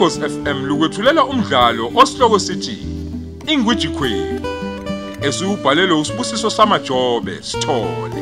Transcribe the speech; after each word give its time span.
Ukhosi 0.00 0.20
FM 0.20 0.64
lukwethulela 0.64 1.24
umdlalo 1.24 1.92
osihloko 1.94 2.38
sithi 2.38 2.78
Ingwiji 3.46 3.88
Queen. 3.88 4.40
Esubhalelwe 5.22 6.00
usibusiso 6.00 6.50
samajobe 6.50 7.42
sithole. 7.42 8.20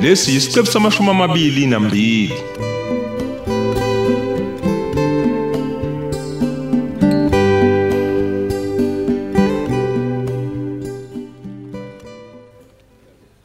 Lesi 0.00 0.36
isiqephu 0.36 0.72
samashumi 0.72 1.10
amabili 1.10 1.66
nambili. 1.66 2.34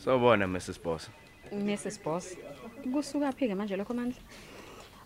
Sawubona 0.06 0.48
Mrs 0.48 0.80
Boss. 0.84 1.10
Mrs 1.52 2.04
Boss. 2.04 2.36
Kusuka 2.94 3.32
phi 3.32 3.48
ke 3.48 3.56
manje 3.56 3.76
lokho 3.78 3.94
mandla? 3.94 4.20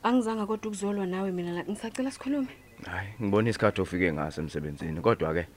Angizange 0.03 0.45
kodwa 0.45 0.67
ukuzolwa 0.71 1.05
nawe 1.05 1.31
mina 1.31 1.51
la 1.51 1.63
ngisacela 1.63 2.11
sikhulume. 2.11 2.47
Hayi, 2.85 3.09
ngibona 3.21 3.49
isikhathi 3.49 3.81
ofike 3.81 4.13
ngaso 4.13 4.41
emsebenzini, 4.41 5.01
kodwa 5.01 5.33
ke 5.33 5.47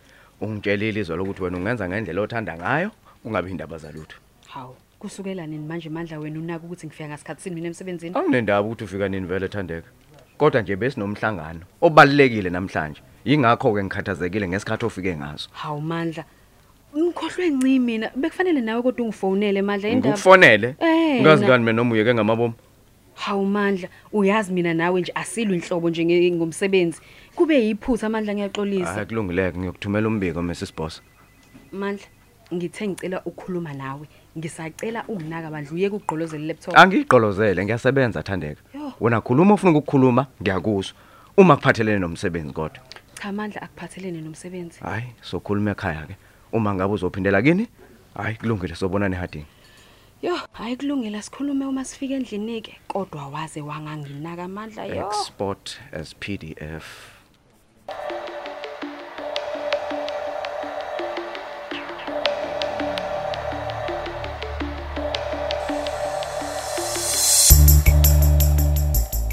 ungitshelile 0.40 1.00
izolo 1.00 1.24
ukuthi 1.24 1.42
wena 1.42 1.56
ungenza 1.58 1.88
ngendlela 1.88 2.20
othanda 2.20 2.56
ngayo, 2.56 2.90
ungabi 3.24 3.50
indaba 3.50 3.78
zalutho. 3.78 4.16
Hawu, 4.48 4.76
kusukela 4.98 5.46
nini 5.46 5.66
manje 5.66 5.88
mandla 5.88 6.18
wena 6.18 6.38
unaka 6.38 6.64
ukuthi 6.64 6.86
ngifika 6.86 7.08
ngasikhathi 7.08 7.42
sini 7.42 7.54
mina 7.54 7.66
emsebenzini? 7.66 8.16
Anginendaba 8.16 8.66
ukuthi 8.68 8.84
ufika 8.84 9.08
nini 9.08 9.26
vele 9.26 9.48
Thandeka. 9.48 9.88
Kodwa 10.38 10.62
nje 10.62 10.76
besinomhlangano 10.76 11.60
obalekile 11.80 12.50
namhlanje. 12.50 13.00
Yingakho 13.24 13.74
ke 13.74 13.84
ngikhathazekile 13.84 14.48
ngesikhathi 14.48 14.84
ofike 14.86 15.16
ngaso. 15.16 15.48
Hawu 15.52 15.80
mandla. 15.80 16.24
Ngikhohlwe 16.96 17.50
nci 17.50 17.78
mina. 17.78 18.10
Bekufanele 18.16 18.60
nawe 18.60 18.82
kodwa 18.82 19.04
ungifonele 19.06 19.62
mandla 19.62 19.88
indaba. 19.88 20.08
Ngikufonele. 20.08 20.74
Eh, 20.80 21.22
Ngazi 21.22 21.42
na- 21.42 21.48
ngani 21.48 21.64
mina 21.64 21.72
noma 21.72 21.92
uyeke 21.94 22.14
ngamabomu. 22.14 22.54
Hawu 23.14 23.46
mandla, 23.46 23.88
uyazi 24.12 24.52
mina 24.52 24.74
nawe 24.74 25.00
nje 25.00 25.12
asilwe 25.14 25.54
inhlobo 25.56 25.90
nje 25.90 26.04
nge- 26.04 26.32
ngomsebenzi. 26.36 27.00
Kube 27.34 27.64
yiphutha 27.66 28.08
mandla 28.08 28.34
ngiyaxolisa. 28.34 28.92
Hayi 28.94 29.06
kulungileke 29.06 29.58
ngiyokuthumela 29.58 30.08
umbiko 30.08 30.42
Mrs 30.42 30.74
Boss. 30.76 31.02
Mandla, 31.72 32.04
ngithe 32.54 32.88
ngicela 32.88 33.22
ukukhuluma 33.24 33.72
nawe. 33.74 34.06
Ngisacela 34.38 35.04
unginaka 35.08 35.50
bandla 35.50 35.72
uyeke 35.72 35.96
ukugqolozela 35.96 36.44
laptop. 36.46 36.76
Angigqolozele 36.78 37.64
ngiyasebenza 37.64 38.22
Thandeka. 38.22 38.60
Yo. 38.74 38.92
Wena 39.00 39.20
khuluma 39.20 39.54
ufuna 39.54 39.78
ukukhuluma 39.78 40.26
ngiyakuzwa. 40.42 40.94
Uma 41.36 41.56
kuphathelene 41.56 41.98
nomsebenzi 41.98 42.52
kodwa. 42.52 42.78
Cha 43.22 43.32
mandla 43.32 43.62
akuphathelene 43.62 44.20
nomsebenzi. 44.20 44.80
Hayi, 44.80 45.04
sokhuluma 45.22 45.70
ekhaya 45.70 46.06
ke. 46.06 46.16
Uma 46.54 46.74
ngabe 46.74 46.94
uzophindela 46.94 47.42
kini? 47.42 47.68
Hayi 48.14 48.36
kulungile 48.36 48.74
sobonana 48.74 49.16
ehadini. 49.16 49.46
Yo, 50.22 50.38
hayi 50.52 50.76
kulungile 50.76 51.22
sikhulume 51.22 51.66
uma 51.66 51.84
sifika 51.84 52.14
endlini 52.14 52.60
ke, 52.62 52.78
kodwa 52.88 53.26
waze 53.28 53.60
wanganginaka 53.60 54.44
amandla 54.44 54.84
yo. 54.84 55.08
Export 55.08 55.80
as 55.92 56.14
PDF. 56.14 57.13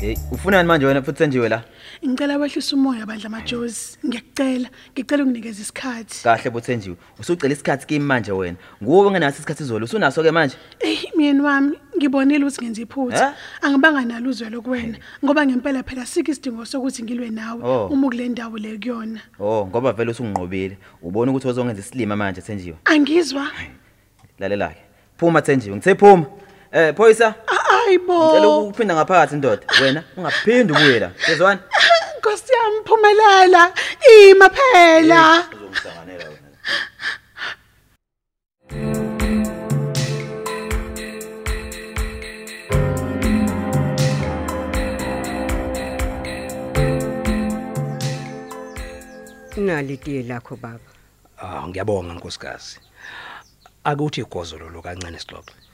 Hey, 0.01 0.17
ufunani 0.31 0.67
manje 0.67 0.85
wena 0.85 1.01
futhi 1.01 1.17
senjiwe 1.17 1.49
la? 1.49 1.63
Ngicela 2.07 2.37
wehlisa 2.37 2.75
umoya 2.75 3.05
bandla 3.05 3.29
majozi. 3.29 3.97
Ngiyacela, 4.05 4.69
ngicela 4.93 5.23
unginikeze 5.23 5.61
isikhathi. 5.61 6.23
Kahle 6.23 6.49
bothenjiwe. 6.49 6.95
Usucela 7.19 7.53
isikhathi 7.53 7.87
kimi 7.87 8.05
manje 8.05 8.31
wena. 8.31 8.57
Nguwe 8.83 9.07
ongenaso 9.07 9.37
isikhathi 9.37 9.63
izolo. 9.63 9.85
Usunaso 9.85 10.23
ke 10.23 10.31
manje? 10.31 10.55
Eh, 10.79 11.03
myeni 11.15 11.41
wami, 11.41 11.77
ngibonile 11.97 12.45
ukuthi 12.45 12.61
ngenza 12.65 12.81
iphutha. 12.81 13.27
Eh? 13.27 13.33
Angibanga 13.61 14.01
nalo 14.01 14.29
uzwelo 14.29 14.61
kuwena, 14.61 14.97
ngoba 15.25 15.45
ngempela 15.45 15.83
phela 15.83 16.05
sike 16.05 16.31
isidingo 16.31 16.65
sokuthi 16.65 17.03
ngilwe 17.03 17.29
nawe 17.29 17.61
Oh. 17.63 17.87
uma 17.87 18.07
kule 18.09 18.29
ndawo 18.29 18.57
le 18.57 18.77
kuyona. 18.77 19.21
Oh, 19.39 19.67
ngoba 19.67 19.93
vele 19.93 20.11
usunginqobile. 20.11 20.77
Ubona 21.01 21.31
ukuthi 21.31 21.47
uzongenza 21.47 21.79
isilima 21.81 22.15
manje 22.15 22.41
thenjiwe. 22.41 22.77
Angizwa. 22.85 23.47
Lalela 24.39 24.69
ke. 24.69 24.81
Phuma 25.17 25.41
thenjiwe. 25.41 25.75
Ngithe 25.77 25.95
phuma. 25.95 26.25
Eh, 26.71 26.95
Phoyisa, 26.95 27.35
Ayibo. 27.87 28.17
ngicela 28.25 28.47
ukuphinda 28.47 28.93
ngaphakathi 28.95 29.33
indoda. 29.35 29.63
Wena 29.81 30.03
ungaphindi 30.17 30.73
ubuye 30.73 30.99
la. 30.99 31.11
Sezwana? 31.25 31.61
Nkosi 32.17 32.53
yami 32.53 32.79
phumelela. 32.87 33.73
Ima 34.13 34.49
phela. 34.49 35.23
Uzongisanganela 35.53 36.25
wena. 36.31 36.49
Nali 49.57 49.97
tiye 49.97 50.23
lakho 50.23 50.55
baba. 50.55 50.79
Ah 51.37 51.67
ngiyabonga 51.67 52.13
nkosikazi. 52.13 52.79
Akuthi 53.83 54.21
igozolo 54.21 54.81
kancane 54.81 55.19
sixoxe. 55.19 55.70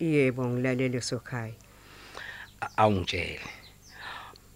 Yebo 0.00 0.44
ngilalele 0.48 1.00
sokhaya. 1.00 1.54
A- 2.60 2.70
Awungitshele. 2.76 3.40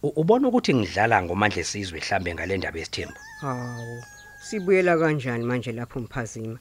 U- 0.03 0.13
Ubona 0.17 0.49
ukuthi 0.49 0.75
ngidlala 0.75 1.23
ngomandla 1.23 1.61
esizwe 1.61 1.99
mhlambe 2.01 2.35
ngale 2.35 2.57
ndaba 2.57 2.79
yesithembu. 2.79 3.19
Hawu. 3.41 4.03
Sibuyela 4.43 4.99
kanjani 4.99 5.45
manje 5.45 5.73
lapho 5.73 6.01
mphazima? 6.01 6.59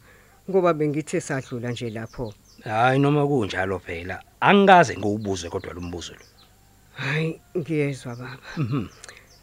Ngoba 0.49 0.73
bengithe 0.73 1.21
sadlula 1.21 1.71
nje 1.71 1.89
lapho. 1.89 2.33
Hayi 2.63 2.99
noma 2.99 3.27
kunjalo 3.27 3.79
phela. 3.79 4.21
Angikaze 4.39 4.97
ngiwubuze 4.97 5.49
kodwa 5.49 5.73
lo 5.73 5.81
mbuzo 5.81 6.13
lo. 6.13 6.25
Hayi 6.93 7.41
ngiyezwa 7.57 8.15
baba. 8.15 8.37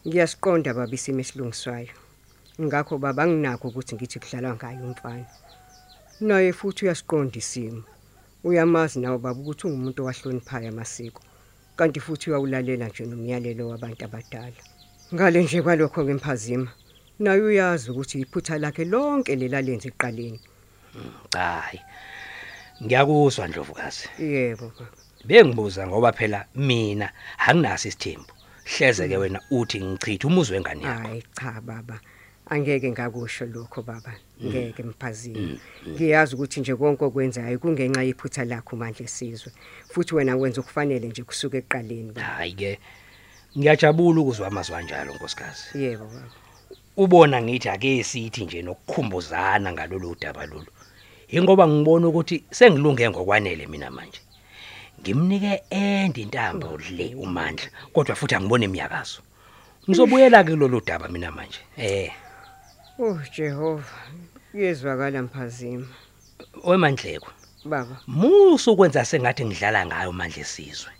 Ngiyasiqonda 0.07 0.73
baba 0.73 0.93
isimo 0.93 1.19
esilungiswayo. 1.19 1.91
Ngakho 2.61 2.97
baba 2.97 3.27
nginakho 3.27 3.67
ukuthi 3.67 3.95
ngithi 3.95 4.19
kudlalwa 4.19 4.55
ngayo 4.55 4.83
umfana. 4.85 5.25
Naye 6.21 6.53
futhi 6.53 6.85
uyasiqonda 6.85 7.35
isimo. 7.37 7.83
Uyamazi 8.43 8.99
nawe 8.99 9.17
baba 9.17 9.39
ukuthi 9.39 9.67
ungumuntu 9.67 10.03
owahloniphayo 10.03 10.69
amasiko. 10.69 11.21
Kanti 11.75 11.99
futhi 11.99 12.29
uyawulalela 12.29 12.87
nje 12.87 13.05
nomyalelo 13.05 13.67
wabantu 13.69 14.05
abadala. 14.05 14.61
Ngale 15.13 15.43
nje 15.43 15.61
kwalokho 15.61 16.03
ngemphazima. 16.03 16.71
Naye 17.19 17.41
uyazi 17.41 17.91
ukuthi 17.91 18.21
iphutha 18.21 18.57
lakhe 18.57 18.85
lonke 18.85 19.35
lelalenze 19.35 19.87
eqaleni. 19.89 20.39
Hayi. 21.33 21.79
Ngiyakuzwa 22.83 23.47
Ndlovukazi. 23.47 24.09
Yebo 24.19 24.71
baba. 24.79 24.91
Bengibuza 25.25 25.87
ngoba 25.87 26.11
phela 26.11 26.45
mina 26.55 27.11
anginaso 27.47 27.87
isithembu. 27.87 28.33
Hleze 28.63 29.07
ke 29.07 29.17
wena 29.17 29.39
uthi 29.51 29.83
ngichitha 29.83 30.27
umuzi 30.27 30.53
wengane 30.53 30.83
yakho. 30.83 31.07
Hayi 31.07 31.23
cha 31.33 31.61
baba. 31.61 31.99
Angeke 32.45 32.91
ngakusho 32.91 33.45
lokho 33.45 33.81
baba. 33.81 34.13
Ngeke 34.45 34.83
mphazini. 34.83 35.59
Ngiyazi 35.87 36.35
ukuthi 36.35 36.59
nje 36.59 36.75
konke 36.75 37.05
okwenzayo 37.05 37.59
kungenxa 37.59 38.03
yephutha 38.03 38.45
lakho 38.45 38.75
manje 38.75 39.03
esizwe. 39.03 39.51
Futhi 39.91 40.15
wena 40.15 40.35
wenza 40.35 40.61
okufanele 40.61 41.07
nje 41.07 41.23
kusuka 41.23 41.57
eqaleni 41.57 42.11
baba. 42.11 42.27
Hayi 42.27 42.53
ke. 42.53 42.79
Ngiyajabula 43.57 44.21
ukuzwa 44.21 44.47
amazwi 44.47 44.75
kanjalo 44.75 45.13
nkosikazi. 45.15 45.63
Yebo 45.75 46.05
baba. 46.05 46.31
ubona 46.99 47.41
ngithi 47.41 47.69
ake 47.69 48.03
sithi 48.03 48.45
nje 48.45 48.61
nokukhumbuzana 48.61 49.71
ngalolu 49.73 50.15
daba 50.21 50.45
lolu 50.45 50.71
ingoba 51.29 51.67
ngibona 51.67 52.07
ukuthi 52.07 52.43
sengilunge 52.51 53.09
ngokwanele 53.09 53.67
mina 53.67 53.89
manje 53.91 54.21
ngimnike 54.99 55.63
ende 55.69 56.21
intambo 56.21 56.77
le 56.77 57.15
umandla 57.15 57.69
kodwa 57.93 58.15
futhi 58.15 58.35
angibone 58.35 58.65
imiyakazo 58.65 59.21
ngizobuyela 59.87 60.43
kulolu 60.43 60.81
daba 60.87 61.07
mina 61.07 61.31
manje 61.31 61.59
eh 61.77 62.11
Oh 62.99 63.17
Jehova. 63.35 63.83
Yezwakala 64.53 65.21
mphazima. 65.21 65.85
wemandleko 66.65 67.27
Baba. 67.65 67.97
musu 68.07 68.75
kwenza 68.75 69.05
sengathi 69.05 69.45
ngidlala 69.45 69.85
ngayo 69.85 70.11
manje 70.11 70.43
sizwe 70.43 70.91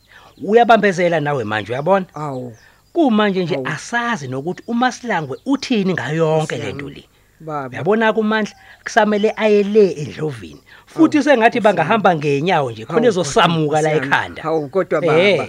uyabambezela 0.44 1.19
nawe 1.19 1.44
manje 1.44 1.72
uyabona 1.74 2.06
Awu. 2.13 2.56
kumanje 2.94 3.44
nje 3.44 3.60
asazi 3.66 4.28
nokuthi 4.28 4.63
umasilangwe 4.68 5.38
uthini 5.46 5.94
ngayo 5.94 6.16
yonke 6.16 6.57
lento 6.57 6.90
le 6.90 7.04
Baba. 7.40 7.69
uyabona 7.69 8.13
kumandla 8.13 8.54
kusamele 8.84 9.34
aye 9.36 9.63
le 9.63 9.92
endlovini 9.92 10.62
futhi 10.86 11.24
sengathi 11.24 11.60
bangahamba 11.60 12.16
ngenyawo 12.16 12.72
nje 12.72 12.86
khona 12.86 13.07
ezosamuka 13.07 13.81
la 13.81 13.94
ekhanda 13.94 14.44
Hawu 14.44 14.69
kodwa 14.69 15.02
baba. 15.02 15.48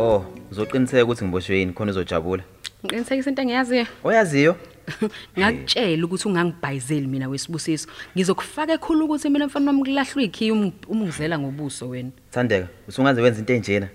Oh, 0.00 0.24
uzoqiniseka 0.50 1.04
ukuthi 1.04 1.24
ngiboshwe 1.24 1.58
yini 1.58 1.72
khona 1.72 1.90
uzojabula. 1.92 2.42
Ngiqinisekisa 2.84 3.30
into 3.30 3.42
engiyaziyo. 3.42 3.86
Oyaziyo? 4.04 4.56
Ngakutshela 5.38 6.04
ukuthi 6.06 6.28
ungangibhayizeli 6.28 7.06
mina 7.06 7.28
wesibusiso. 7.28 7.88
Ngizokufaka 8.16 8.72
ekhulu 8.72 9.04
ukuthi 9.04 9.28
mina 9.30 9.46
mfana 9.46 9.66
wami 9.66 9.82
kulahlwa 9.84 10.22
ikhiya 10.22 10.52
uma 10.52 10.72
ungizela 10.88 11.38
ngobuso 11.38 11.88
wena. 11.88 12.10
Thandeka, 12.30 12.68
usungaze 12.88 13.20
wenza 13.22 13.40
into 13.40 13.52
enjena. 13.52 13.88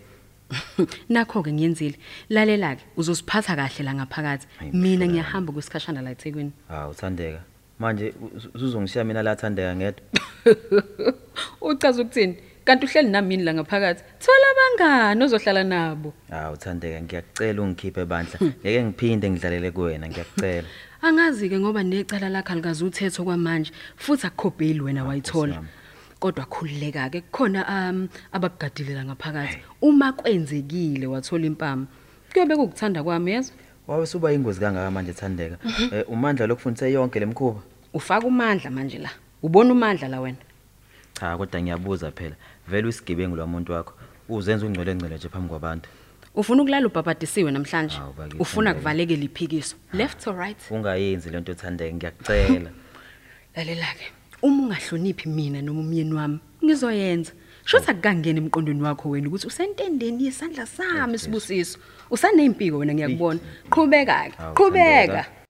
nakho 1.10 1.42
ke 1.44 1.52
ngiyenzile 1.54 1.98
lalela 2.30 2.76
ke 2.76 2.84
uzosiphatha 2.98 3.56
kahle 3.56 3.84
la 3.84 3.94
ngaphakathi 3.94 4.48
Hayi, 4.60 4.72
mina 4.72 4.80
mhlawumbe. 4.82 5.08
ngiyahamba 5.08 5.54
kwesikhashana 5.54 6.02
la 6.02 6.12
eThekwini 6.12 6.52
hawu 6.68 6.94
Thandeka 6.94 7.42
manje 7.80 8.14
uz- 8.22 8.64
uzongishiya 8.64 9.04
mina 9.04 9.24
la 9.24 9.36
Thandeka 9.36 9.76
ngedwa 9.76 10.02
uchaza 11.62 12.02
ukuthini 12.02 12.38
kanti 12.66 12.86
uhleli 12.86 13.10
nami 13.10 13.38
la 13.38 13.54
ngaphakathi? 13.54 14.04
Thola 14.20 14.48
abangani 14.54 15.24
ozohlala 15.24 15.64
nabo. 15.64 16.14
Hawu 16.30 16.58
Thandeka 16.58 17.02
ngiyakucela 17.02 17.62
ungikhiphe 17.62 18.06
bandla. 18.06 18.40
Ngeke 18.42 18.84
ngiphinde 18.84 19.30
ngidlalele 19.30 19.72
kuwena 19.72 20.08
ngiyakucela 20.10 20.68
angazi 21.02 21.50
ke 21.50 21.60
ngoba 21.60 21.84
necala 21.84 22.30
lakhe 22.30 22.54
alikazi 22.54 22.84
uthetho 22.86 23.24
kwamanje 23.24 23.72
futhi 23.98 24.28
akukhobheli 24.28 24.82
wena 24.82 25.06
wayithola. 25.06 25.54
yami. 25.54 25.68
kodwa 26.20 26.46
khulileka 26.46 27.10
ke 27.10 27.22
kukhona 27.22 27.62
um 27.70 28.08
abakugadile 28.32 28.94
la 28.94 29.06
ngaphakathi. 29.06 29.58
Uma 29.82 30.14
kwenzekile 30.14 31.08
wathola 31.08 31.46
impama 31.46 31.86
kuyobe 32.34 32.56
kukuthanda 32.56 33.04
kwami 33.04 33.32
yezwa 33.32 33.56
wawe 33.88 34.06
suba 34.08 34.34
ingozi 34.34 34.60
kangaka 34.60 34.92
manje 34.92 35.14
Thandeka? 35.14 35.58
Eh, 35.92 36.10
umandla 36.10 36.48
lokufundisa 36.48 36.88
yonke 36.88 37.20
lemkhuba 37.20 37.62
ufaka 37.94 38.28
umandla 38.28 38.72
manje 38.72 38.98
la. 38.98 39.10
Ubona 39.44 39.72
umandla 39.74 40.08
la 40.08 40.20
wena. 40.22 40.38
Cha 41.14 41.38
kodwa 41.38 41.62
ngiyabuza 41.62 42.12
phela. 42.12 42.36
Vele 42.68 42.88
usigebengu 42.88 43.36
lomuntu 43.36 43.72
wakho 43.74 43.94
uzenza 44.30 44.66
ungcwele 44.66 44.96
ngcwele 44.96 45.16
nje 45.16 45.30
phambi 45.30 45.50
kwabantu. 45.50 45.90
Ufuna 46.36 46.62
ukulala 46.62 46.88
ubhabhadisiwe 46.88 47.52
namhlanje? 47.52 47.96
Hawu, 47.96 48.14
bakithi, 48.14 48.38
ufuna 48.42 48.70
Thandeka. 48.74 48.80
kuvaleke 48.80 49.16
liphikiso? 49.16 49.76
Left 49.94 50.28
or 50.28 50.36
right? 50.36 50.58
Ungayenzi 50.72 51.30
lento 51.30 51.54
Thandeka 51.54 51.96
ngiyakucela 51.96 52.70
lalela 53.56 53.86
ke 53.96 54.12
uma 54.42 54.64
ungahloniphi 54.64 55.30
mina 55.30 55.62
noma 55.62 55.80
umyeni 55.80 56.14
wami 56.14 56.40
ngizoyenza. 56.64 57.32
Shothi 57.66 57.92
akukangeni 57.92 58.40
emqondweni 58.40 58.82
wakho 58.82 59.10
wena 59.10 59.28
ukuthi 59.28 59.48
usentendeni 59.48 60.26
yesandla 60.26 60.66
sami 60.66 61.18
sibusiso 61.18 61.80
usanempiko 62.12 62.78
wena 62.78 62.94
ngiyakubona. 62.94 63.40
Qhubeka 63.70 64.30
ke 64.30 64.36
Hawu, 64.38 64.56
qhubeka. 64.56 65.08
Thandeka. 65.08 65.45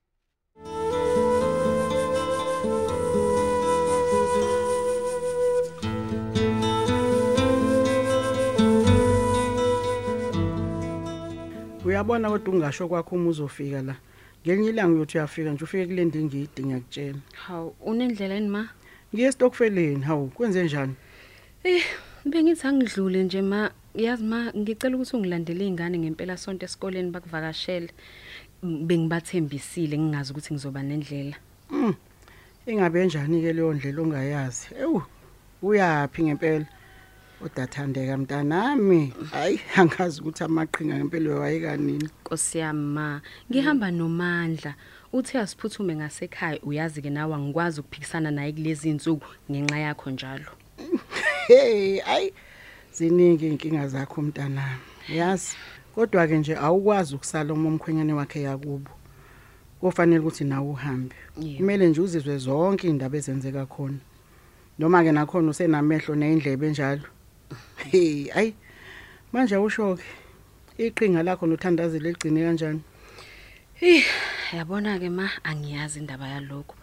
Uyabona 11.96 12.30
kodwa 12.30 12.54
ungasho 12.54 12.88
kwakho 12.88 13.16
uma 13.16 13.30
uzofika 13.30 13.82
la 13.82 13.96
ngelinye 14.44 14.68
ilanga 14.70 14.94
uyothi 14.94 15.18
uyafika 15.18 15.50
nje 15.50 15.64
ufike 15.64 15.86
kule 15.86 16.04
ndingidi 16.04 16.62
ngiyakutshela 16.64 17.18
hawu 17.32 17.74
unendlela 17.80 18.34
yini 18.34 18.48
ma 18.48 18.68
ngiye 19.14 19.28
esitokfeleni 19.28 20.02
hawu 20.04 20.28
kwenze 20.28 20.64
njani 20.64 20.94
eh 21.64 21.82
bengithi 22.24 22.66
angidlule 22.66 23.24
nje 23.24 23.42
ma 23.42 23.70
yazi 23.94 24.24
ma 24.24 24.52
ngicela 24.56 24.96
ukuthi 24.96 25.16
ungilandele 25.16 25.64
izingane 25.64 25.98
ngempela 25.98 26.36
sonto 26.36 26.64
esikoleni 26.66 27.10
bakuvakashele 27.10 27.90
M- 28.62 28.86
bengibathembisile 28.86 29.98
ngingazi 29.98 30.32
ukuthi 30.32 30.54
ngizoba 30.54 30.82
nendlela 30.82 31.36
Mm. 31.70 31.94
Ingabe 32.66 33.06
njani 33.06 33.42
ke 33.42 33.52
leyo 33.52 33.72
ndlela 33.74 34.02
ongayazi? 34.02 34.68
Ewu. 34.80 35.02
Uyapi 35.62 36.22
ngempela? 36.22 36.66
Udathandeka 37.40 38.16
mntanami. 38.16 39.12
Hayi 39.30 39.60
angazi 39.76 40.20
ukuthi 40.20 40.44
amaqhinga 40.44 40.96
ngempela 40.96 41.34
wayekanini. 41.34 42.08
Nkosi 42.20 42.58
yami 42.58 42.86
ma 42.94 43.20
ngihamba 43.50 43.90
nomandla 43.90 44.74
uthe 45.12 45.38
asiphuthume 45.38 45.96
ngasekhaya 45.96 46.60
uyazi 46.62 47.02
ke 47.02 47.10
nawe 47.10 47.34
angikwazi 47.34 47.80
ukuphikisana 47.80 48.30
naye 48.30 48.52
kulezi 48.52 48.88
insuku 48.88 49.26
ngenxa 49.50 49.78
yakho 49.78 50.10
njalo 50.10 50.50
Hey, 51.48 52.00
ayi 52.02 52.32
ziningi 52.92 53.48
inkinga 53.48 53.88
zakho 53.88 54.22
mntanami. 54.22 54.80
Yazi. 55.08 55.56
Kodwa 55.94 56.26
ke 56.26 56.38
nje 56.38 56.56
awukwazi 56.56 57.14
ukusala 57.14 57.54
uma 57.54 57.68
umkhwenyane 57.68 58.12
wakhe 58.12 58.42
yakubo. 58.42 58.90
Kufanele 59.80 60.18
ukuthi 60.18 60.44
nawe 60.44 60.68
uhambe. 60.68 61.16
Yebo. 61.40 61.56
Kumele 61.56 61.88
nje 61.88 62.00
uzizwe 62.00 62.38
zonke 62.38 62.88
indaba 62.88 63.18
ezenzeka 63.18 63.66
khona. 63.66 63.98
Noma 64.78 65.04
ke 65.04 65.12
nakhona 65.12 65.50
usenamehlo 65.50 66.14
neindlebe 66.14 66.70
njalo. 66.70 67.02
Hey, 67.76 68.30
ayi. 68.34 68.54
Manje 69.32 69.56
usho 69.56 69.96
ke 69.96 70.86
iqhinga 70.86 71.22
lakho 71.22 71.46
nothandazile 71.46 72.10
ligcine 72.12 72.42
kanjani? 72.44 72.80
Eh 73.80 74.04
yabona 74.52 74.98
ke 74.98 75.08
ma 75.10 75.28
angiyazi 75.44 75.98
indaba 75.98 76.28
yalokho 76.28 76.74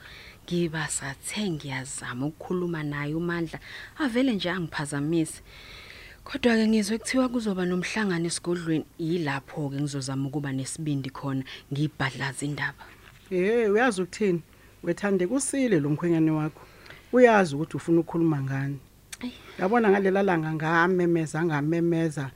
ngiba 0.46 0.88
sathe 0.88 1.50
ngiyazama 1.50 2.26
ukukhuluma 2.26 2.84
naye 2.84 3.14
uMandla 3.16 3.60
avele 4.00 4.34
nje 4.34 4.50
angiphazamise 4.50 5.42
kodwa 6.24 6.56
ke 6.56 6.68
ngizwe 6.68 6.98
kuthiwa 6.98 7.30
kuzoba 7.30 7.66
nomhlangano 7.66 8.28
esigodlweni 8.28 8.86
yilapho 9.00 9.70
ke 9.70 9.80
ngizozama 9.82 10.28
ukuba 10.28 10.52
nesibindi 10.52 11.10
khona 11.10 11.44
ngibhadlaza 11.72 12.46
indaba 12.46 12.84
Eh, 13.32 13.72
uyazi 13.72 14.02
ukuthini? 14.02 14.42
Wethande 14.84 15.28
kusile 15.28 15.80
lo 15.80 15.90
mkhwenyane 15.90 16.32
wakho. 16.32 16.62
Uyazi 17.14 17.56
ukuthi 17.56 17.78
ufuna 17.78 18.00
ukukhuluma 18.00 18.42
ngani. 18.42 18.80
Ayi. 19.24 19.34
Yabona 19.60 19.90
ngalela 19.90 20.24
langa 20.24 20.54
ngamemeza 20.54 21.46
ngamemeza 21.46 22.32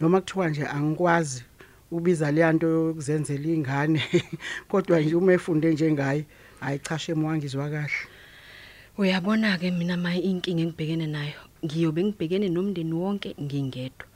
noma 0.00 0.20
kuthiwa 0.20 0.48
nje 0.48 0.64
angikwazi 0.66 1.42
ubiza 1.90 2.30
le 2.30 2.52
nto 2.52 2.66
yokuzenzela 2.68 3.48
ingane 3.48 4.02
kodwa 4.70 5.00
nje 5.00 5.14
uma 5.16 5.32
efunde 5.32 5.72
njengaye 5.72 6.24
ayichashe 6.60 7.14
mwangizwa 7.14 7.70
kahle. 7.70 8.06
uyabona 8.98 9.58
ke 9.58 9.70
mina 9.70 9.96
maye 9.96 10.20
inkinga 10.20 10.62
engibhekene 10.62 11.06
nayo 11.06 11.40
ngiyobe 11.64 12.04
ngibhekene 12.04 12.48
nomndeni 12.48 12.92
wonke 12.92 13.34
ngingedwa 13.40 14.06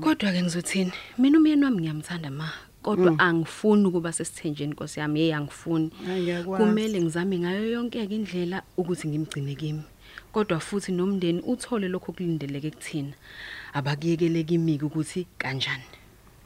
kodwa 0.00 0.32
ke 0.32 0.42
ngizothini 0.42 0.92
mina 1.18 1.38
umyeni 1.38 1.64
wami 1.64 1.80
ngiyamthanda 1.80 2.30
ma 2.30 2.48
kodwa 2.82 3.18
angifuni 3.18 3.84
ukuba 3.86 4.12
sesithenjeni 4.12 4.72
Nkosi 4.72 5.00
yami 5.00 5.20
hey 5.20 5.34
angifuni 5.34 5.90
Hayi, 6.06 6.22
ngiyakwazi. 6.22 6.64
kumele 6.64 7.00
ngizame 7.02 7.38
ngayo 7.38 7.70
yonke 7.70 8.06
ke 8.06 8.14
indlela 8.14 8.62
ukuthi 8.76 9.08
ngimgcine 9.08 9.54
kimi 9.54 9.82
kodwa 10.32 10.60
futhi 10.60 10.92
nomndeni 10.92 11.40
uthole 11.40 11.88
lokho 11.88 12.12
kulindeleke 12.12 12.70
kuthina 12.70 13.12
abakuyekele 13.72 14.42
kimi 14.44 14.78
ukuthi 14.82 15.26
kanjani. 15.38 15.84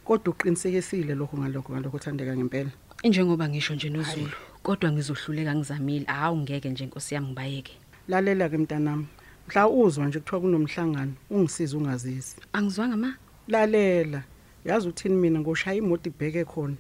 Kodwa 0.05 0.35
uqinisekisile 0.35 1.15
lokho 1.15 1.37
ngalokho 1.39 1.73
ngalokho 1.73 1.99
thandeka 1.99 2.37
ngempela. 2.37 2.71
njengoba 3.05 3.49
ngisho 3.49 3.75
nje 3.75 3.89
noZulu 3.89 4.33
kodwa 4.63 4.93
ngizohluleka 4.93 5.55
ngizamile. 5.55 6.05
Hawu 6.07 6.37
ngeke 6.37 6.71
nje 6.71 6.87
Nkosi 6.87 7.15
yami 7.15 7.27
ngibayeke. 7.27 7.73
Lalela 8.09 8.49
ke 8.49 8.59
mntanami. 8.59 9.07
Mhla 9.49 9.69
uzwa 9.69 10.07
nje 10.07 10.19
kuthiwa 10.19 10.41
kunomhlangano 10.41 11.13
ungisiza 11.31 11.77
ungazisi. 11.77 12.37
angizwanga 12.53 12.97
ma? 12.97 13.15
Lalela. 13.49 14.23
Yazi 14.65 14.89
uthini 14.89 15.15
mina 15.15 15.41
ngoshaya 15.41 15.77
imoto 15.77 16.09
ibheke 16.11 16.45
khona. 16.45 16.77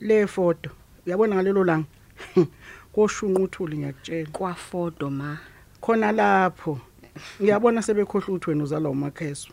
Le 0.00 0.26
foto 0.26 0.70
uyabona 1.06 1.34
ngalelo 1.36 1.64
langa? 1.64 1.86
Koshunqa 2.92 3.42
uthuli 3.42 3.78
ngiyakutshela 3.78 4.30
kwafodo 4.30 5.10
ma. 5.10 5.38
Khona 5.80 6.12
lapho. 6.12 6.80
Ngiyabona 7.42 7.82
sebekhohle 7.82 8.26
ukuthi 8.26 8.50
wena 8.50 8.64
uzala 8.64 8.90
umakheso. 8.90 9.50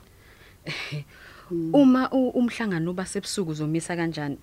Uma 1.74 2.10
umhlangano 2.12 2.92
uba 2.92 3.06
sebusuku 3.06 3.52
uzomisa 3.52 3.96
kanjani? 3.96 4.38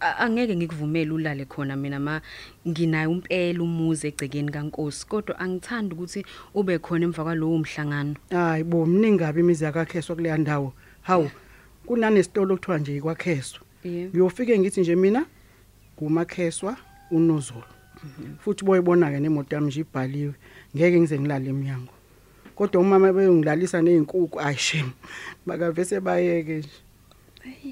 Angeke 0.00 0.56
ngikuvumele 0.56 1.10
ulale 1.10 1.44
khona 1.44 1.76
mina 1.76 2.00
ma 2.00 2.20
nginayo 2.66 3.10
impela 3.10 3.62
umuzi 3.62 4.08
egcekeni 4.08 4.50
kaNkosi 4.50 5.06
kodwa 5.06 5.38
angithandi 5.38 5.94
ukuthi 5.94 6.24
ube 6.54 6.78
khona 6.78 7.04
emva 7.04 7.22
kwalowo 7.24 7.58
mhlangano. 7.58 8.16
Hayi 8.30 8.64
bo 8.64 8.86
mningabi 8.86 9.40
imizi 9.40 9.64
yakakheswa 9.64 10.16
kuleya 10.16 10.38
ndawo. 10.38 10.72
Hawu 11.02 11.30
kunanesitolo 11.86 12.56
kuthiwa 12.56 12.78
nje 12.78 12.96
ikwakheswa 12.96 13.60
ngiyofike 13.86 14.58
ngithi 14.58 14.80
nje 14.80 14.96
mina 14.96 15.26
ngumakheswa 15.96 16.76
unozulu 17.10 17.79
futhi 18.38 18.64
boyibona 18.64 19.10
ke 19.10 19.20
nemoto 19.20 19.54
yami 19.56 19.66
nje 19.66 19.80
ibhaliwe. 19.80 20.34
Ngeke 20.76 21.00
ngize 21.00 21.18
ngilale 21.18 21.50
eminyango 21.50 21.92
kodwa 22.60 22.80
umama 22.80 23.12
beyongilalisa 23.12 23.80
nezinkukhu 23.82 24.40
ayishem 24.40 24.90
bakavese 25.46 26.00
bayeke 26.00 26.58
nje. 26.58 26.68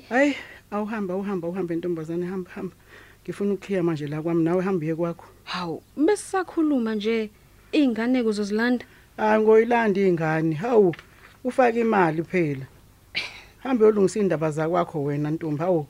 Hayi 0.09 0.35
awuhamba 0.71 1.15
awuhamba 1.15 1.49
uhamba 1.49 1.75
intombazane 1.75 2.27
hamba 2.27 2.51
hamba. 2.51 2.75
Ngifuna 3.23 3.53
ukukhiya 3.53 3.83
manje 3.83 4.07
la 4.07 4.23
kwami 4.23 4.45
nawe 4.45 4.63
hambiye 4.63 4.95
kwakho. 4.95 5.27
Hawu 5.45 5.83
besisakhuluma 5.97 6.95
nje 6.95 7.31
ingane 7.73 8.23
kuzozilanda 8.23 8.85
hayi 9.17 9.43
ngoyilanda 9.43 10.01
ingane 10.01 10.55
hawu 10.55 10.95
ufaka 11.45 11.79
imali 11.79 12.23
phela. 12.23 12.67
Hambe 13.63 13.85
yolungisa 13.85 14.21
indaba 14.21 14.51
zakwakho 14.51 15.05
wena 15.05 15.31
ntombi. 15.31 15.61
Hawu. 15.63 15.87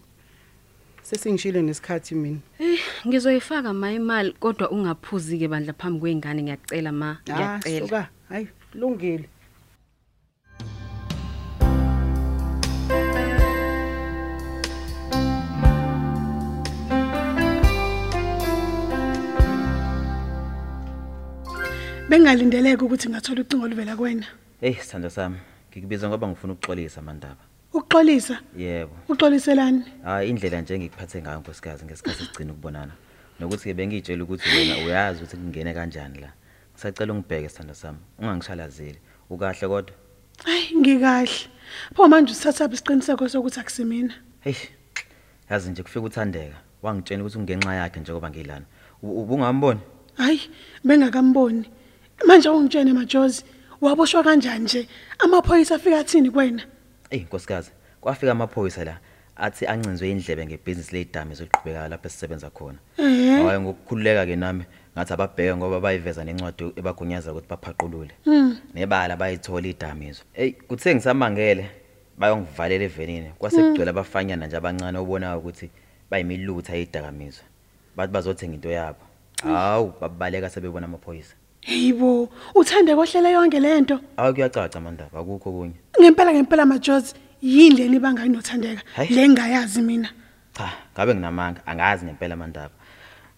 Sesingishile 1.09 1.61
nesikhathi 1.63 2.15
mina. 2.23 2.41
Eh 2.61 2.79
ngizoyifaka 3.07 3.71
ma 3.81 3.89
imali 3.99 4.31
kodwa 4.43 4.67
ungaphuzi 4.75 5.35
ke 5.41 5.47
bandla 5.53 5.73
phambi 5.81 5.99
kweingane 6.03 6.41
ngiyacela 6.43 6.91
ma 7.01 7.11
Ah, 7.11 7.19
ngiyacela. 7.33 7.87
suka. 7.87 8.03
Hayi 8.31 8.47
lungile. 8.81 9.27
Bengalindeleke 22.11 22.83
ukuthi 22.85 23.09
ngathola 23.11 23.41
ucingo 23.43 23.65
oluvela 23.67 23.97
kuwena. 23.97 24.27
hey 24.61 24.75
sithanda 24.75 25.11
sami 25.11 25.39
ngikubiza 25.71 26.09
ngoba 26.09 26.27
ngifuna 26.29 26.53
ukuxolisa 26.53 27.01
mandaba. 27.03 27.43
Ukuxolisa? 27.73 28.41
Yebo. 28.57 28.97
Uxoliselani 29.09 29.83
hayi 30.05 30.31
indlela 30.31 30.61
nje 30.61 30.75
engikuphathe 30.75 31.23
ngayo 31.23 31.39
nkosikazi 31.41 31.85
ngesikhathi 31.85 32.25
sigcina 32.25 32.53
ukubonana. 32.53 32.93
Nokuthi 33.41 33.75
bengitshela 33.75 34.25
ukuthi 34.25 34.49
wena 34.49 34.75
uyazi 34.85 35.19
ukuthi 35.23 35.37
kungene 35.37 35.75
kanjani 35.75 36.21
la. 36.21 36.33
Ngisacela 36.73 37.13
ungibheke 37.13 37.49
sithando 37.49 37.75
sami. 37.75 37.99
Ungangishalazeli. 38.19 38.99
Ukahle 39.31 39.69
kodwa? 39.69 39.95
Hayi 40.45 40.77
ngikahle. 40.77 41.49
Pho 41.95 42.09
manje 42.09 42.33
usithatha 42.33 42.65
isiqiniseko 42.73 43.29
sokuthi 43.29 43.61
akusimina? 43.61 44.15
Hey 44.41 44.55
yazi 45.51 45.71
nje 45.71 45.83
kufika 45.83 46.01
uthandeka 46.01 46.57
wangitshela 46.83 47.23
ukuthi 47.23 47.39
ungenxa 47.39 47.75
yakhe 47.75 48.01
njengoba 48.01 48.31
ngilana. 48.31 48.67
Ubungamboni 49.03 49.81
hayi 50.17 50.41
bengakamboni 50.85 51.71
manje 52.27 52.49
ungitshene 52.49 52.93
majozi 52.93 53.45
waboshwa 53.81 54.23
kanjani 54.23 54.65
nje? 54.65 54.89
Amaphoyisa 55.19 55.75
afika 55.75 55.99
athini 55.99 56.31
kuwena 56.31 56.63
Ey 57.11 57.21
nkosikazi, 57.21 57.71
kwafika 58.01 58.33
amaphoyisa 58.33 58.85
la 58.85 58.99
athi 59.37 59.67
ancinzwe 59.67 60.11
indlebe 60.11 60.47
ngebusiness 60.47 60.93
leyidami 60.93 61.33
ezoqhubeka 61.33 61.89
lapha 61.89 62.09
sisebenza 62.09 62.51
khona. 62.51 62.79
Eh. 62.99 63.45
Hayi 63.47 63.61
ngokukhululeka 63.61 64.27
ke 64.27 64.37
nami 64.37 64.65
ngathi 64.95 65.13
ababheke 65.13 65.57
ngoba 65.57 65.81
bayiveza 65.81 66.25
nencwadi 66.25 66.73
ebagunyaza 66.77 67.33
ukuthi 67.33 67.49
baphaqulule. 67.49 68.15
Nebala 68.75 69.17
bayithola 69.17 69.69
idamizo. 69.69 70.23
Ey 70.35 70.53
kuthe 70.53 70.95
ngisamangele 70.95 71.71
bayongivalela 72.19 72.85
evenini. 72.85 73.33
Kwase 73.39 73.63
kugcwele 73.63 73.91
abafanyana 73.91 74.47
nje 74.47 74.57
abancane 74.57 74.99
obonayo 74.99 75.39
ukuthi 75.39 75.71
bayimilutha 76.11 76.77
eyidakamizwa. 76.77 77.45
Bathi 77.97 78.13
bazothenga 78.13 78.55
into 78.55 78.71
yabo. 78.71 79.03
Hawu 79.43 79.93
babaleka 80.01 80.51
sebebona 80.51 80.87
amaphoyisa. 80.87 81.35
Hayibo, 81.67 82.29
uthande 82.55 82.95
kohlele 82.95 83.33
yonke 83.33 83.61
lento. 83.61 84.01
Awu 84.17 84.35
kuyacaca 84.35 84.81
mandaba 84.81 85.21
akukho 85.21 85.53
kunye. 85.53 85.75
Ngempela 86.01 86.33
ngempela 86.33 86.67
majozi 86.67 87.15
yindlela 87.43 87.97
ibangani 87.97 88.31
nothandeka. 88.31 88.83
Hayi. 88.97 89.15
Le 89.15 89.29
ngayazi 89.29 89.83
mina. 89.83 90.09
Cha, 90.57 90.73
ngabe 90.95 91.15
nginamanga, 91.15 91.61
angazi 91.67 92.05
ngempela 92.05 92.35
amandaba. 92.35 92.75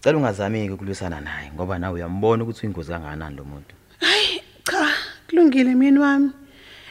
Cela 0.01 0.17
ungazamiki 0.17 0.71
ukulwisana 0.71 1.21
naye 1.21 1.51
ngoba 1.53 1.79
nawe 1.79 1.93
uyambona 1.93 2.43
ukuthi 2.43 2.65
uyingozi 2.65 2.91
kangakanani 2.91 3.35
lo 3.35 3.43
muntu. 3.43 3.75
Hayi, 3.99 4.41
cha, 4.63 4.87
kulungile 5.27 5.75
mina 5.75 6.01
wami. 6.01 6.31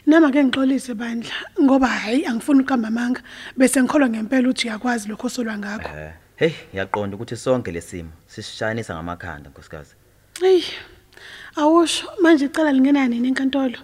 Nama 0.07 0.31
ke 0.31 0.45
ngixolise 0.45 0.95
bandla 0.95 1.35
ngoba 1.61 1.87
hayi 1.87 2.27
angifuni 2.27 2.61
uqamba 2.63 2.89
amanga 2.89 3.23
bese 3.57 3.83
ngikholwa 3.83 4.09
ngempela 4.09 4.49
ukuthi 4.49 4.69
uyakwazi 4.69 5.09
lokho 5.09 5.27
osolwa 5.27 5.59
ngakho. 5.59 5.89
Eh, 5.89 6.13
hey, 6.37 6.53
ngiyaqonda 6.73 7.17
ukuthi 7.17 7.37
sonke 7.37 7.73
lesimo 7.73 8.11
sisishayanisa 8.27 8.95
ngamakhanda 8.95 9.51
nkosikazi. 9.51 9.95
Hey. 10.41 10.63
Awusho 11.57 12.07
manje 12.23 12.45
icala 12.47 12.73
lingena 12.73 13.09
nini 13.09 13.29
enkantolo 13.29 13.79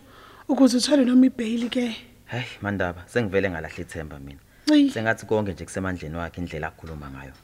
ukuze 0.49 0.77
uthole 0.77 1.05
noma 1.05 1.27
ibail 1.27 1.69
ke. 1.69 1.97
Hey, 2.27 2.47
mandaba, 2.63 3.05
sengivele 3.07 3.51
ngalahla 3.51 3.81
ithemba 3.85 4.19
mina. 4.19 4.41
Ey, 4.73 4.91
Sengathi 4.91 5.27
konke 5.27 5.53
nje 5.53 5.65
kusemandleni 5.65 6.17
wakhe 6.17 6.41
indlela 6.41 6.69
akhuluma 6.69 7.11
ngayo. 7.11 7.35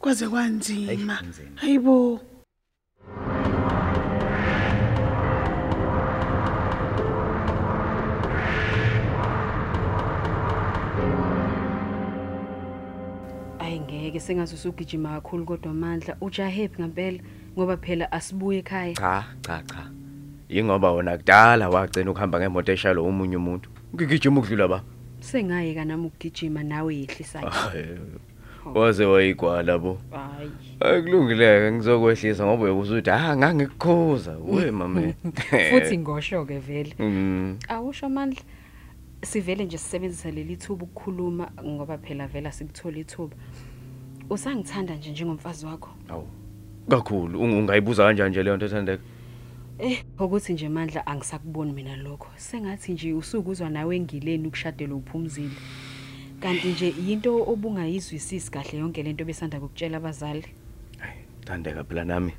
kwaze 0.00 0.24
Eyi, 0.24 0.30
kwanzima. 0.32 1.16
kunzima. 1.18 1.60
Hayibo. 1.60 2.20
ayingeke 13.58 14.20
sengathi 14.20 14.54
usugijima 14.54 15.08
kakhulu 15.14 15.44
kodwa 15.44 15.70
amandla 15.70 16.16
ujahephi 16.20 16.82
ngempela 16.82 17.18
ngoba 17.56 17.76
phela 17.76 18.12
asibuye 18.12 18.58
ekhaya. 18.58 18.94
Cha 18.94 19.24
cha 19.42 19.62
cha. 19.62 19.90
Ingoba 20.48 20.92
wona 20.92 21.18
kudala 21.18 21.68
wagcina 21.68 22.10
ukuhamba 22.10 22.40
ngemoto 22.40 22.72
eshalo 22.72 23.04
umunye 23.04 23.36
umuntu. 23.36 23.70
Ngigijima 23.94 24.40
ukudlula 24.40 24.68
ba? 24.68 24.82
Sengayeka 25.20 25.84
nami 25.84 26.06
ukugijima 26.06 26.62
nawe 26.62 26.96
yehlisayo 26.96 27.48
Hayi, 27.48 27.98
waze 28.74 29.04
wayigwala 29.04 29.78
bo. 29.78 29.98
Hayi. 30.10 30.50
Akulungileke 30.80 31.72
ngizokwehlisa 31.72 32.46
ngoba 32.46 32.64
uyekuzuthi 32.64 33.10
ah 33.10 33.36
ngangikukhuza 33.36 34.36
we 34.38 34.70
mama. 34.70 35.12
Futhi 35.70 35.98
ngosho 35.98 36.44
ke 36.44 36.58
vele. 36.58 36.94
Mm. 36.98 37.58
Awusho 37.68 38.06
amandla. 38.06 38.42
Sivele 39.22 39.64
nje 39.64 39.78
sisebenzisa 39.78 40.30
leli 40.30 40.56
thuba 40.56 40.84
ukukhuluma 40.84 41.50
ngoba 41.64 41.98
phela 41.98 42.26
vela 42.26 42.52
sikuthola 42.52 42.98
ithuba. 42.98 43.36
Usangithanda 44.30 44.94
nje 44.94 45.10
njengomfazi 45.10 45.66
wakho. 45.66 45.90
Awu. 46.08 46.26
Kakhulu 46.88 47.40
ungu- 47.40 47.58
ungayibuza 47.58 48.04
kanjani 48.04 48.30
nje 48.30 48.42
leyo 48.42 48.56
nto 48.56 48.66
ethandeka 48.66 49.02
eh 49.78 50.04
ukuthi 50.18 50.52
nje 50.52 50.68
mandla 50.68 51.06
angisakuboni 51.06 51.72
mina 51.72 51.96
lokho. 51.96 52.28
Sengathi 52.36 52.92
nje 52.92 53.12
usukuzwa 53.12 53.70
nawe 53.70 53.96
engileni 53.96 54.48
ukushadela 54.48 54.94
uphumzile. 54.94 55.56
Kanti 56.40 56.68
nje 56.68 56.94
yinto 57.06 57.42
obungayizwisisi 57.50 58.50
kahle 58.50 58.78
yonke 58.78 59.02
lento 59.02 59.24
besanda 59.24 59.60
kukutshela 59.60 59.96
abazali. 59.96 60.46
Thandeka 61.44 61.84
phela 61.84 62.04
nami. 62.04 62.32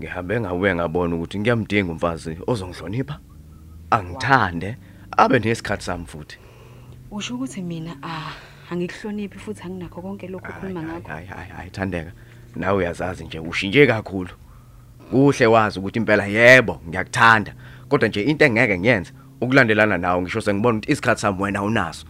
Ngihambe 0.00 0.40
ngabuye 0.40 0.74
ngabona 0.74 1.16
ukuthi 1.16 1.38
ngiyamdinga 1.38 1.92
umfazi 1.92 2.36
ozongihlonipha. 2.46 3.20
Angithande 3.90 4.76
abe 5.16 5.38
nesikhathi 5.38 5.84
sami 5.84 6.06
futhi. 6.06 6.38
Usho 7.10 7.34
ukuthi 7.34 7.62
mina 7.62 7.96
ah 8.02 8.32
angikuhloniphi 8.70 9.38
futhi 9.38 9.62
anginakho 9.62 10.02
konke 10.02 10.28
lokho 10.28 10.48
ukhuluma 10.48 10.82
ngakho. 10.82 11.08
hayi 11.08 11.26
hayi 11.26 11.50
hayi 11.50 11.70
thandeka. 11.70 12.12
Nawe 12.56 12.78
uyazazi 12.78 13.24
nje 13.24 13.38
ushintshe 13.38 13.86
kakhulu. 13.86 14.30
Kuhle 15.10 15.46
wazi 15.46 15.78
ukuthi 15.78 15.98
impela 15.98 16.26
yebo 16.26 16.80
ngiyakuthanda. 16.88 17.54
Kodwa 17.88 18.08
nje 18.08 18.22
into 18.22 18.44
engeke 18.44 18.78
ngiyenze 18.78 19.12
ukulandelana 19.40 19.98
nawe 19.98 20.22
ngisho 20.22 20.40
sengibona 20.40 20.78
ukuthi 20.78 20.92
isikhathi 20.92 21.20
sami 21.20 21.42
wena 21.42 21.62
unaso 21.62 22.06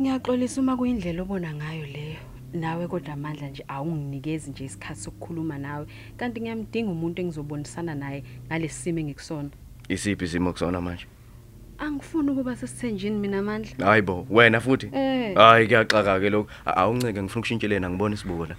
ngiyaxolisa 0.00 0.60
uma 0.60 0.76
kuyindlela 0.76 1.22
obona 1.22 1.54
ngayo 1.54 1.86
leyo. 1.86 2.16
Nawe 2.52 2.88
kodwa 2.88 3.12
amandla 3.14 3.48
nje 3.48 3.64
awunginikezi 3.68 4.50
nje 4.50 4.64
isikhathi 4.64 5.00
sokukhuluma 5.00 5.58
nawe. 5.58 5.86
Kanti 6.16 6.40
ngiyamdinga 6.40 6.90
umuntu 6.90 7.22
engizobonisana 7.22 7.94
naye 7.94 8.24
ngalesi 8.46 8.74
simo 8.82 8.98
engikusona. 8.98 9.50
Isiphi 9.88 10.24
isimo 10.24 10.52
kusona 10.52 10.80
manje? 10.80 11.06
Angifuni 11.78 12.30
ukuba 12.30 12.56
sesithenjini 12.56 13.16
mina 13.18 13.38
amandla. 13.38 13.86
Hayibo 13.86 14.26
wena 14.30 14.60
futhi? 14.60 14.86
Eh. 14.92 15.34
hayi 15.36 15.66
kuyaxaka 15.66 16.20
ke 16.20 16.30
lokho 16.30 16.48
A- 16.66 16.76
awuncike 16.76 17.22
ngifuna 17.22 17.40
ukushintshelena 17.40 17.90
ngibona 17.90 18.14
isibuko 18.14 18.46
la. 18.46 18.56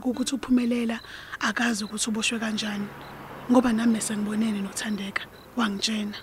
Ngiyakholwa 0.00 0.10
ukuthi 0.10 0.34
uphumelela 0.34 1.00
akazi 1.40 1.84
ukuthi 1.84 2.10
uboshwe 2.10 2.38
kanjani 2.38 2.88
ngoba 3.50 3.72
nami 3.72 4.00
sengibonene 4.00 4.62
nothandeka 4.62 5.26
wangitshena. 5.56 6.16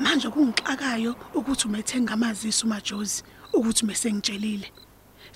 Manje 0.00 0.28
kungixakayo 0.28 1.16
ukuthi 1.34 1.68
umethenga 1.68 2.14
amazisi 2.14 2.64
uMajozi 2.64 3.22
ukuthi 3.52 3.86
mesengitshelile. 3.86 4.72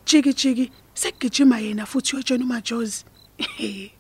Jiki 0.07 0.33
jiki 0.35 0.73
sekugijima 0.95 1.59
yena 1.59 1.87
futhi 1.87 2.17
uyotshena 2.17 2.45
uMajozi. 2.45 3.05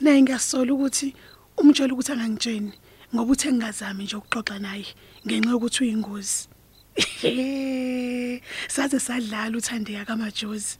Naye 0.00 0.22
ngiyasola 0.22 0.72
ukuthi 0.72 1.14
umtshela 1.56 1.94
ukuthi 1.94 2.12
angangitsheni 2.12 2.72
ngoba 3.14 3.32
uthe 3.32 3.52
ngingazami 3.52 4.04
nje 4.04 4.16
ukuxoxa 4.16 4.58
naye 4.58 4.86
ngenxa 5.26 5.50
yokuthi 5.50 5.84
uyingozi. 5.84 6.48
Saze 8.68 9.00
sadlala 9.00 9.56
uthandeka 9.56 10.04
kaMajozi. 10.04 10.78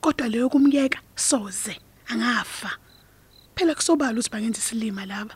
Kodwa 0.00 0.28
leyo 0.28 0.48
kumyeka 0.48 0.98
soze 1.16 1.76
angafa. 2.08 2.70
Phela 3.54 3.74
kusobala 3.74 4.12
ukuthi 4.12 4.30
bangenza 4.30 4.58
isilima 4.58 5.06
laba. 5.06 5.34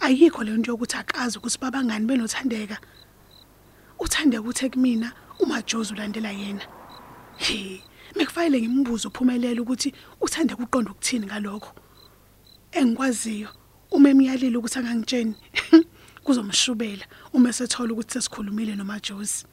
Ayikho 0.00 0.44
le 0.44 0.52
nto 0.56 0.70
yokuthi 0.72 0.96
akazi 0.96 1.38
ukuthi 1.38 1.58
babangani 1.58 2.06
benothandeka. 2.06 2.78
Uthandeka 3.98 4.42
uthe 4.42 4.70
kumina 4.70 5.12
uMajozi 5.40 5.92
ulandela 5.92 6.30
yena. 6.30 6.62
He, 7.36 7.82
mekufanele 8.14 8.60
ngimbuze 8.60 9.08
uphumelela 9.08 9.62
ukuthi 9.62 9.92
uthandeka 10.20 10.62
uqonda 10.62 10.90
ukuthini 10.90 11.26
ngalokho. 11.26 11.72
Engikwaziyo 12.72 13.48
uma 13.90 14.08
emyalile 14.10 14.56
ukuthi 14.56 14.78
angangitsheni 14.78 15.34
kuzomshubela 16.24 17.04
uma 17.32 17.48
esethola 17.48 17.92
ukuthi 17.92 18.12
sesikhulumile 18.12 18.76
noMajozi. 18.76 19.44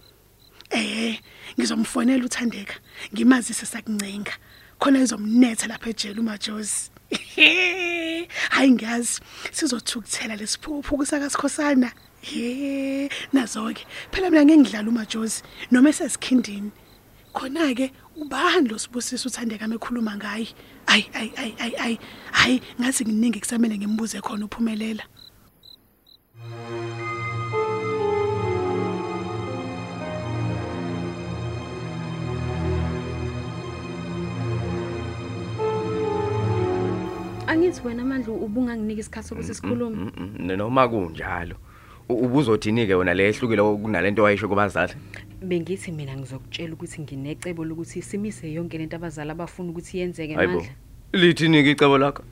Eh, 0.74 1.20
ngizomfonela 1.58 2.26
uthandeka. 2.26 2.76
Ngimazise 3.14 3.66
sakuncenga. 3.66 4.34
Khona 4.80 5.00
izomnetha 5.00 5.68
lapha 5.68 5.90
ejele 5.90 6.20
uMajozi. 6.20 6.90
Hayi 8.50 8.72
ngiyazi 8.72 9.22
sizothukuthela 9.52 10.36
lesiphupho 10.36 10.98
kusakasikhosana. 10.98 11.92
He, 12.22 13.10
nazo 13.34 13.72
ke. 13.74 13.86
Phela 14.12 14.32
mina 14.32 14.46
ngeke 14.46 14.58
ngidlala 14.58 14.90
uMajozi 14.90 15.44
noma 15.72 15.90
esesikhindini. 15.90 16.72
Khona 17.34 17.76
ke 17.76 17.92
ubani 18.18 18.70
lo 18.70 18.78
sibusisa 18.78 19.30
uthandeka 19.30 19.68
mekhuluma 19.68 20.18
ngaye. 20.18 20.48
Ayi 20.88 21.06
ayi 21.14 21.32
ayi 21.38 21.56
ayi 21.60 21.76
ayi. 21.78 22.00
Hayi 22.32 22.62
ngathi 22.82 23.06
nginingi 23.06 23.40
kusamele 23.40 23.78
ngimbuze 23.78 24.22
khona 24.22 24.46
uphumelela. 24.46 25.04
Angithi 37.54 37.82
wena 37.88 38.04
mandla 38.04 38.34
ubunganginika 38.34 39.00
isikhathi 39.00 39.28
sokuthi 39.28 39.54
sikhulume. 39.54 39.96
Mm, 39.96 40.12
mm, 40.18 40.58
noma 40.58 40.88
kunjalo. 40.88 41.56
Ubuzothini 42.10 42.88
ke 42.88 42.96
wena 42.96 43.14
le 43.14 43.30
ehlukile 43.30 43.62
kunalento 43.62 44.24
wayisho 44.24 44.50
kubazali? 44.50 44.94
Bengithi 45.42 45.92
mina 45.92 46.18
ngizokutshela 46.18 46.74
ukuthi 46.74 47.02
nginecebo 47.02 47.66
lokuthi 47.66 48.02
simise 48.02 48.54
yonke 48.54 48.78
lento 48.78 48.96
abazali 48.96 49.32
abafuna 49.32 49.70
ukuthi 49.70 50.00
yenzeke 50.00 50.36
mandla 50.36 50.70
lithini 51.14 51.64
ke 51.64 51.72
icebo 51.72 51.98
lakho? 51.98 52.24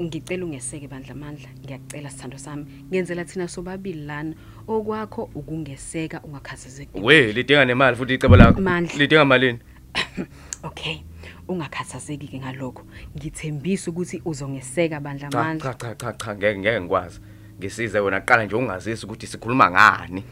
Ngicela 0.00 0.44
ungeseke 0.44 0.88
bandla 0.88 1.14
mandla. 1.14 1.48
Ngiyakucela 1.64 2.10
sithando 2.10 2.38
sami. 2.38 2.64
Ngenzela 2.88 3.24
thina 3.24 3.48
sobabili 3.48 4.06
lana. 4.06 4.34
Okwakho 4.68 5.30
ukungeseka 5.34 6.22
ungakhathazeki 6.22 7.00
we 7.00 7.32
lidinga 7.32 7.64
nemali 7.64 7.96
futhi 7.96 8.14
icebo 8.14 8.36
lakho. 8.36 8.60
Lidinga 8.98 9.24
malini? 9.24 9.58
Okay. 10.64 11.07
Ungakhathazeki 11.48 12.28
ke 12.28 12.38
ngalokho. 12.38 12.82
Ngithembisa 13.16 13.90
ukuthi 13.90 14.22
uzongeseka 14.24 15.00
bandla 15.00 15.28
cha 15.28 15.38
mandla 15.38 15.74
cha 15.74 15.94
cha 15.94 15.94
cha 15.94 16.12
cha 16.12 16.34
ngeke 16.34 16.58
ngeke 16.58 16.80
ngikwazi. 16.80 17.20
Ngisize 17.58 18.00
wena 18.00 18.20
qala 18.20 18.44
nje 18.44 18.56
ungazisi 18.56 19.06
ukuthi 19.06 19.26
sikhuluma 19.26 19.70
ngani. 19.70 20.24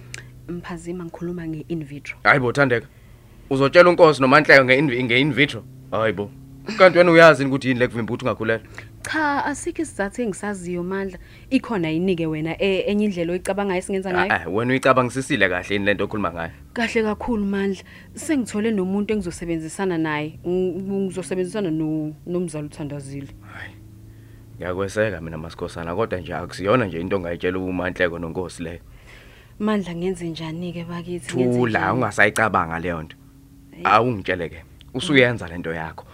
Mphazima 0.48 1.04
ngikhuluma 1.04 1.46
nge-in 1.46 1.84
vitro. 1.84 2.18
Hayibo 2.22 2.52
thandeka. 2.52 2.86
Uzotshela 3.50 3.90
unkosi 3.90 4.20
nomanhleko 4.22 4.64
nge 4.64 4.82
nge-in 4.82 5.32
vitro? 5.32 5.64
Hayibo 5.90 6.30
kanti 6.78 6.98
wena 6.98 7.12
uyazi 7.12 7.42
yini 7.42 7.50
ukuthi 7.50 7.68
yini 7.68 7.80
le 7.80 7.88
kuvimba 7.88 8.12
ukuthi 8.12 8.24
ungakhulelwa? 8.24 8.66
Cha 9.10 9.44
asikho 9.44 9.82
isizathu 9.82 10.22
engisaziyo 10.22 10.82
mandla. 10.82 11.18
Ikhona 11.50 11.88
yinike 11.88 12.26
wena 12.26 12.56
e- 12.62 12.84
enye 12.90 13.04
indlela 13.04 13.32
oyicabangayo 13.32 13.78
esingenza 13.78 14.10
ngayo? 14.12 14.32
Ah, 14.32 14.42
ah, 14.46 14.48
wena 14.50 14.70
uyicabangisisile 14.72 15.48
kahle 15.48 15.74
yini 15.74 15.84
lento 15.86 16.04
okhuluma 16.04 16.32
ngayo? 16.32 16.50
Kahle 16.74 17.02
kakhulu 17.02 17.44
mandla. 17.44 17.82
Sengithole 18.14 18.70
nomuntu 18.70 19.12
engizosebenzisana 19.14 19.98
naye 19.98 20.38
Ng- 20.44 21.06
ngizosebenzisana 21.06 21.70
no- 21.70 22.14
nomzali 22.26 22.66
uthandazile 22.66 23.28
ngiyakweseka 24.56 25.20
mina 25.20 25.38
masikhosana 25.38 25.94
kodwa 25.94 26.18
nje 26.20 26.34
akusiyona 26.34 26.84
nje 26.86 27.00
into 27.00 27.16
ongayitshela 27.16 27.58
umanhleko 27.58 28.18
nonkosi 28.18 28.62
leyo 28.62 28.80
mandla 29.58 29.94
ngenze 29.94 30.28
njani-ke 30.28 30.84
bakithi? 30.84 31.36
Ngenze 31.36 31.58
thula 31.58 31.78
njani? 31.80 31.94
ungasayicabanga 31.94 32.78
leyo 32.78 33.02
nto. 33.02 33.16
Awungitshele 33.84 34.48
ke 34.48 34.64
usuyenza 34.94 35.48
lento 35.48 35.72
yakho. 35.72 36.04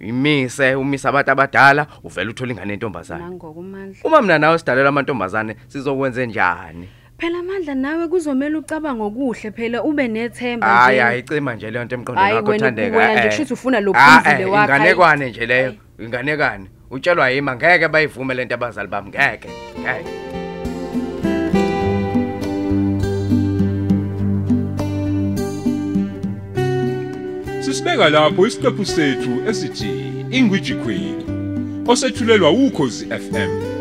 Imise 0.00 0.74
umisa 0.74 1.08
abantu 1.08 1.30
abadala 1.30 1.86
uvela 2.04 2.30
uthola 2.30 2.52
ingane 2.52 2.72
yentombazane 2.72 3.24
nangoko 3.24 3.62
mandla 3.62 3.96
uma 4.04 4.22
mina 4.22 4.38
nawe 4.38 4.58
sidalela 4.58 4.88
amantombazane 4.88 5.56
sizokwenze 5.68 6.26
njani 6.26 6.88
phela 7.18 7.42
mandla 7.42 7.74
nawe 7.74 8.08
kuzomele 8.08 8.56
ucabanga 8.56 9.04
okuhle 9.04 9.50
phela 9.50 9.82
ube 9.82 10.08
nethemba 10.08 10.66
hayi 10.66 10.96
nje. 10.98 11.04
ayicima 11.04 11.54
nje 11.54 11.70
leyo 11.70 11.84
nto 11.84 11.94
emqondweni 11.94 12.20
Hhayi, 12.28 12.36
wakho 12.36 12.50
wena- 12.50 12.64
thandeka 12.64 12.96
wena 12.98 13.12
nje 13.12 13.22
eh. 13.22 13.28
kushuthi 13.28 13.52
ufuna 13.52 13.80
lo 13.80 13.92
Ah, 13.96 14.20
phuzile 14.22 14.42
eh, 14.42 14.50
wakho, 14.52 14.56
hhayi. 14.72 14.78
inganekwane 14.80 15.30
nje 15.30 15.46
leyo 15.46 15.62
Hhayi. 15.64 15.78
inganekwane 15.98 16.70
utshelwa 16.90 17.30
yima 17.30 17.56
ngeke 17.56 17.88
bayivume 17.88 18.34
lento 18.34 18.54
abazali 18.54 18.88
bami 18.88 19.08
ngeke 19.08 19.48
ngeke 19.80 20.27
Sisibeka 27.78 28.08
lapho 28.10 28.46
isiqephu 28.46 28.84
sethu 28.84 29.32
esithi 29.48 29.90
Ingwiji 30.30 30.74
Queen 30.74 31.16
osethulelwa 31.86 32.50
ukhozi 32.50 33.06
FM 33.06 33.77